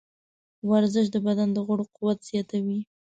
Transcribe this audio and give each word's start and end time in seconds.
ورزش 0.69 1.05
د 1.11 1.17
بدن 1.25 1.49
د 1.53 1.57
غړو 1.67 1.85
قوت 1.95 2.19
زیاتوي. 2.29 2.79